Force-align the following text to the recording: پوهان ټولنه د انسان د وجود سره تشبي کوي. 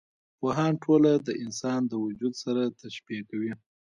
پوهان 0.39 0.73
ټولنه 0.83 1.13
د 1.27 1.29
انسان 1.43 1.79
د 1.87 1.93
وجود 2.05 2.33
سره 2.43 2.61
تشبي 2.81 3.19
کوي. 3.29 3.51